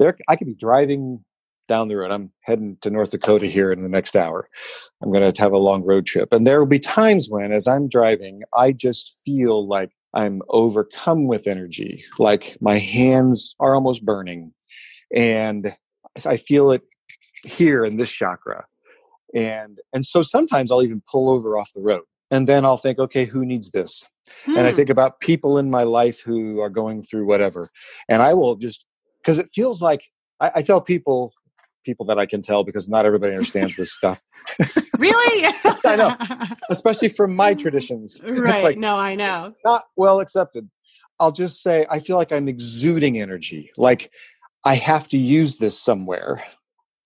[0.00, 1.24] There, I could be driving
[1.70, 2.10] down the road.
[2.10, 4.48] I'm heading to North Dakota here in the next hour.
[5.00, 7.66] I'm going to have a long road trip, and there will be times when, as
[7.68, 14.04] I'm driving, I just feel like I'm overcome with energy, like my hands are almost
[14.04, 14.52] burning,
[15.14, 15.74] and
[16.26, 16.82] I feel it
[17.44, 18.66] here in this chakra,
[19.32, 22.02] and and so sometimes I'll even pull over off the road,
[22.32, 24.06] and then I'll think, okay, who needs this?
[24.56, 24.76] and I Hmm.
[24.76, 27.70] think about people in my life who are going through whatever,
[28.08, 28.86] and I will just
[29.22, 30.02] because it feels like
[30.40, 31.32] I, I tell people,
[31.84, 34.20] people that I can tell because not everybody understands this stuff,
[34.98, 35.52] really
[35.84, 36.16] I know.
[36.70, 38.20] especially from my traditions.
[38.24, 40.68] right It's like no i know not well accepted.
[41.18, 44.10] I'll just say I feel like I'm exuding energy, like
[44.64, 46.42] I have to use this somewhere.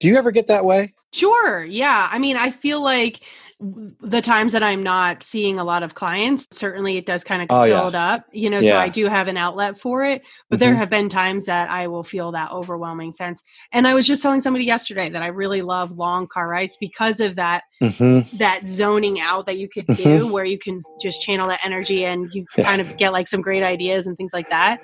[0.00, 0.92] Do you ever get that way?
[1.14, 3.20] sure yeah i mean i feel like
[3.53, 3.53] w-
[4.00, 7.46] the times that i'm not seeing a lot of clients certainly it does kind of
[7.50, 7.80] Oh, yeah.
[7.80, 10.76] build up you know so i do have an outlet for it but there Mhm.
[10.76, 13.42] have been times that i will feel that overwhelming sense
[13.72, 17.20] and i was just telling somebody yesterday that i really love long car rides because
[17.20, 18.36] of that Mm-hmm.
[18.38, 19.96] that zoning out that you could Mhm.
[20.20, 22.64] do where you can just channel that energy and you Yeah.
[22.64, 24.80] kind of get like some great ideas and things like that.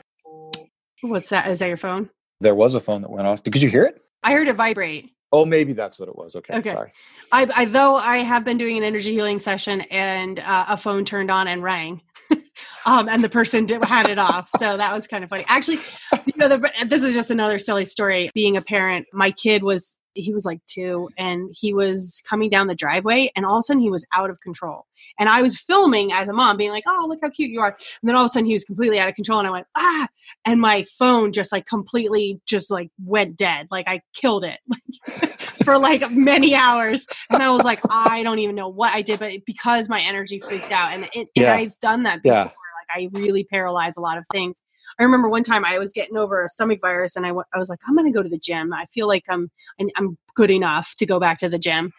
[1.02, 1.48] What's that?
[1.48, 2.10] Is that your phone?
[2.40, 3.42] There was a phone that went off.
[3.42, 4.02] Did you hear it?
[4.22, 5.10] I heard it vibrate.
[5.32, 6.34] Oh, maybe that's what it was.
[6.36, 6.70] Okay, Okay.
[6.70, 6.92] sorry.
[7.30, 11.04] I, I though I have been doing an energy healing session and uh, a phone
[11.04, 12.02] turned on and rang,
[12.86, 14.50] um, and the person did, had it off.
[14.58, 15.44] So that was kind of funny.
[15.46, 15.78] Actually,
[16.26, 18.30] you know, the, this is just another silly story.
[18.34, 22.66] Being a parent, my kid was he was like two, and he was coming down
[22.66, 24.86] the driveway, and all of a sudden he was out of control.
[25.18, 27.76] And I was filming as a mom, being like, "Oh, look how cute you are!"
[28.02, 29.66] And then all of a sudden he was completely out of control, and I went,
[29.76, 30.08] "Ah!"
[30.44, 33.68] And my phone just like completely just like went dead.
[33.70, 34.58] Like I killed it.
[35.64, 39.18] for like many hours and i was like i don't even know what i did
[39.18, 42.44] but because my energy freaked out and, it, and i've done that before Yeah.
[42.44, 42.52] like
[42.94, 44.62] i really paralyze a lot of things
[45.00, 47.58] i remember one time i was getting over a stomach virus and i, w- I
[47.58, 49.50] was like i'm going to go to the gym i feel like i'm
[49.96, 51.92] I'm- good enough to go back to the gym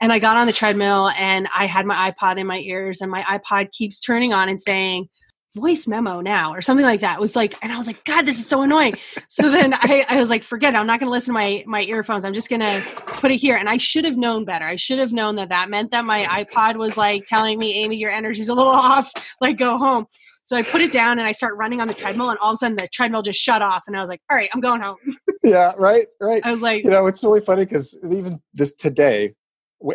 [0.00, 3.10] and i got on the treadmill and i had my ipod in my ears and
[3.10, 5.08] my ipod keeps turning on and saying
[5.54, 8.26] voice memo now or something like that it was like and i was like god
[8.26, 8.94] this is so annoying
[9.28, 10.76] so then I, I was like, forget it.
[10.76, 12.24] I'm not going to listen to my, my earphones.
[12.24, 13.56] I'm just going to put it here.
[13.56, 14.64] And I should have known better.
[14.64, 17.96] I should have known that that meant that my iPod was like telling me, Amy,
[17.96, 19.10] your energy's a little off.
[19.40, 20.06] Like, go home.
[20.44, 22.28] So I put it down and I start running on the treadmill.
[22.30, 23.84] And all of a sudden, the treadmill just shut off.
[23.86, 24.96] And I was like, all right, I'm going home.
[25.42, 26.40] Yeah, right, right.
[26.42, 29.34] I was like, You know, it's really funny because even this today,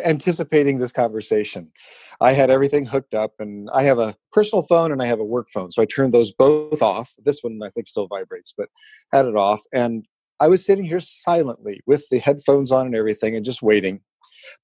[0.04, 1.72] anticipating this conversation,
[2.20, 5.24] I had everything hooked up and I have a personal phone and I have a
[5.24, 5.72] work phone.
[5.72, 7.12] So I turned those both off.
[7.24, 8.68] This one I think still vibrates, but
[9.12, 9.60] had it off.
[9.74, 10.06] And
[10.38, 14.00] I was sitting here silently with the headphones on and everything and just waiting.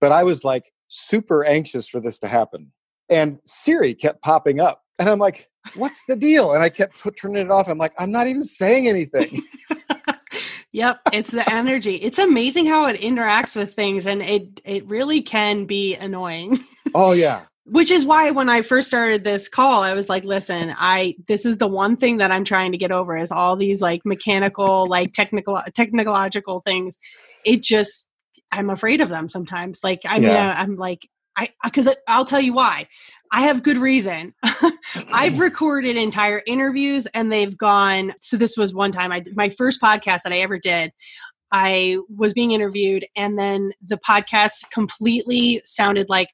[0.00, 2.72] But I was like super anxious for this to happen.
[3.10, 4.82] And Siri kept popping up.
[5.00, 6.52] And I'm like, what's the deal?
[6.52, 7.68] And I kept put, turning it off.
[7.68, 9.42] I'm like, I'm not even saying anything.
[10.72, 11.96] yep, it's the energy.
[11.96, 14.06] It's amazing how it interacts with things.
[14.06, 16.58] And it, it really can be annoying.
[16.94, 17.44] oh, yeah.
[17.64, 21.44] which is why when i first started this call i was like listen i this
[21.44, 24.86] is the one thing that i'm trying to get over is all these like mechanical
[24.86, 26.96] like technical technological things
[27.44, 28.08] it just
[28.52, 30.52] i'm afraid of them sometimes like i mean Yeah.
[30.52, 32.86] I, i'm like i because i'll tell you why
[33.32, 34.34] i have good reason.
[35.12, 39.80] I've recorded entire interviews and they've gone so this was one time i my first
[39.80, 40.92] podcast that i ever did
[41.52, 46.28] I was being interviewed, and then the podcast completely sounded like,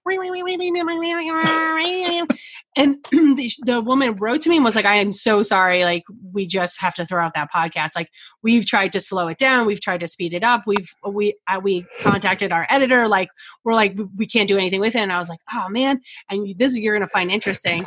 [2.76, 5.84] and the, the woman wrote to me and was like, "I am so sorry.
[5.84, 7.94] Like, we just have to throw out that podcast.
[7.94, 8.10] Like,
[8.42, 10.62] we've tried to slow it down, we've tried to speed it up.
[10.66, 13.06] We've we uh, we contacted our editor.
[13.08, 13.28] Like,
[13.64, 16.00] we're like, we can't do anything with it." And I was like, "Oh man!"
[16.30, 17.84] And this is you're gonna find interesting.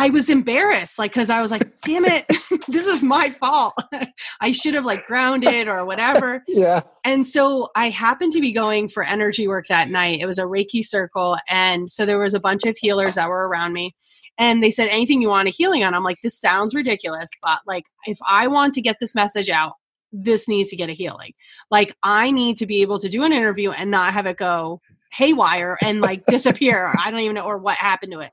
[0.00, 2.24] I was embarrassed, like, because I was like, damn it,
[2.68, 3.74] this is my fault.
[4.40, 6.44] I should have like grounded or whatever.
[6.58, 6.80] Yeah.
[7.04, 10.20] And so I happened to be going for energy work that night.
[10.20, 11.36] It was a Reiki circle.
[11.48, 13.94] And so there was a bunch of healers that were around me.
[14.38, 15.94] And they said, anything you want a healing on?
[15.94, 19.74] I'm like, this sounds ridiculous, but like, if I want to get this message out,
[20.10, 21.32] this needs to get a healing.
[21.70, 24.80] Like, I need to be able to do an interview and not have it go
[25.10, 26.92] haywire and like disappear.
[27.04, 28.32] I don't even know or what happened to it.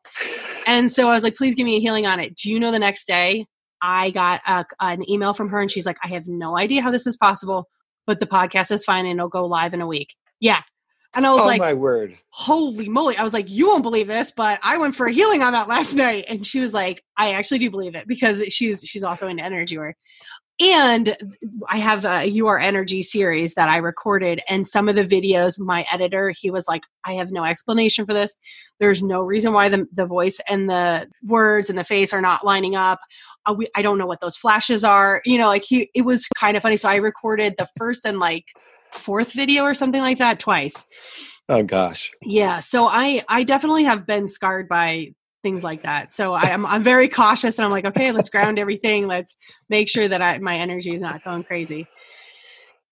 [0.67, 2.35] And so I was like, please give me a healing on it.
[2.35, 3.45] Do you know the next day
[3.81, 6.91] I got a, an email from her and she's like, I have no idea how
[6.91, 7.69] this is possible,
[8.07, 10.15] but the podcast is fine and it'll go live in a week.
[10.39, 10.61] Yeah.
[11.15, 12.15] And I was oh, like, my word.
[12.31, 13.15] holy moly.
[13.15, 15.69] I was like, you won't believe this, but I went for a healing on that
[15.69, 16.25] last night.
[16.27, 19.77] And she was like, I actually do believe it because she's she's also into energy
[19.77, 19.95] work.
[20.59, 21.17] And
[21.67, 25.85] I have a UR Energy series that I recorded, and some of the videos, my
[25.91, 28.37] editor, he was like, I have no explanation for this.
[28.79, 32.45] There's no reason why the, the voice and the words and the face are not
[32.45, 32.99] lining up.
[33.45, 35.21] Uh, we, I don't know what those flashes are.
[35.25, 36.77] You know, like he, it was kind of funny.
[36.77, 38.45] So I recorded the first and like
[38.93, 40.85] fourth video or something like that twice.
[41.49, 42.11] Oh, gosh.
[42.23, 45.13] Yeah, so I I definitely have been scarred by
[45.45, 46.11] things like that.
[46.11, 49.05] So I, am I'm very cautious, and I'm like, okay, let's ground everything.
[49.05, 49.37] Let's
[49.69, 51.85] make sure that I, my energy is not going crazy.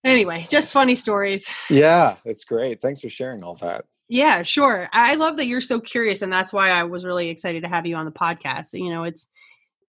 [0.04, 1.50] Anyway, just funny stories.
[1.68, 2.80] Yeah, it's great.
[2.80, 3.86] Thanks for sharing all that.
[4.08, 4.88] Yeah, sure.
[4.92, 7.86] I love that you're so curious, and that's why I was really excited to have
[7.86, 8.78] you on the podcast.
[8.78, 9.26] You know, it's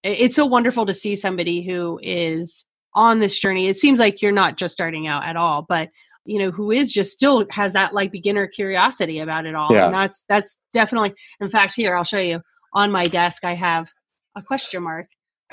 [0.01, 3.67] it's so wonderful to see somebody who is on this journey.
[3.67, 5.89] It seems like you're not just starting out at all, but
[6.25, 9.71] you know, who is just still has that like beginner curiosity about it all.
[9.71, 9.85] Yeah.
[9.85, 12.41] And that's that's definitely in fact here, I'll show you
[12.75, 13.89] on my desk I have
[14.37, 15.07] a question mark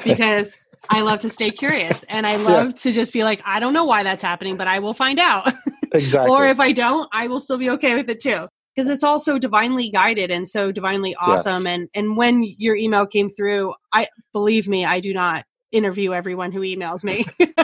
[0.05, 0.57] because
[0.91, 3.85] I love to stay curious and I love to just be like, I don't know
[3.85, 5.53] why that's happening, but I will find out.
[5.95, 6.31] Exactly.
[6.35, 8.49] or if I don't, I will still be okay with it too.
[8.75, 11.67] Because it's all so divinely guided and so divinely awesome.
[11.67, 16.51] And and when your email came through, I believe me, I do not interview everyone
[16.51, 17.27] who emails me.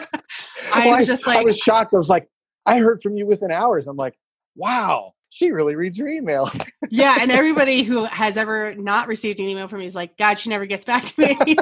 [0.74, 1.94] I Well, was just like, I was shocked.
[1.94, 2.28] I was like,
[2.66, 3.88] I heard from you within hours.
[3.88, 4.14] I'm like,
[4.54, 6.50] wow, she really reads your email.
[6.90, 7.18] yeah.
[7.20, 10.50] And everybody who has ever not received an email from me is like, God, she
[10.50, 11.56] never gets back to me.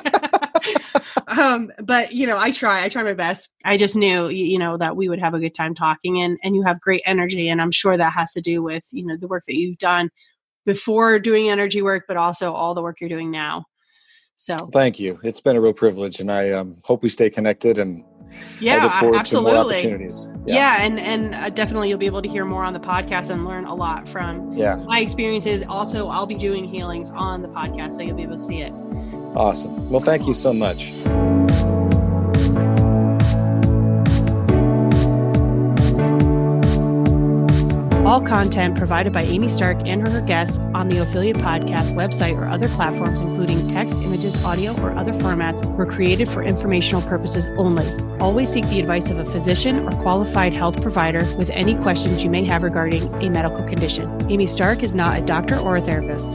[1.27, 2.85] um, but you know, I try.
[2.85, 3.51] I try my best.
[3.65, 6.55] I just knew, you know, that we would have a good time talking, and and
[6.55, 9.29] you have great energy, and I'm sure that has to do with you know the
[9.29, 10.11] work that you've done
[10.65, 13.65] before doing energy work, but also all the work you're doing now.
[14.37, 15.19] So thank you.
[15.23, 18.05] It's been a real privilege, and I um, hope we stay connected and
[18.61, 19.53] yeah, I look forward absolutely.
[19.53, 20.33] to more opportunities.
[20.47, 20.55] Yeah.
[20.55, 23.45] yeah, and and uh, definitely you'll be able to hear more on the podcast and
[23.45, 24.77] learn a lot from yeah.
[24.77, 25.65] my experiences.
[25.69, 28.73] Also, I'll be doing healings on the podcast, so you'll be able to see it.
[29.35, 29.91] Awesome.
[29.91, 30.93] Well, thank you so much.
[38.07, 42.47] All content provided by Amy Stark and her guests on the Ophelia Podcast website or
[42.47, 47.85] other platforms, including text, images, audio, or other formats, were created for informational purposes only.
[48.21, 52.31] Always seek the advice of a physician or qualified health provider with any questions you
[52.31, 54.31] may have regarding a medical condition.
[54.31, 56.31] Amy Stark is not a doctor or a therapist.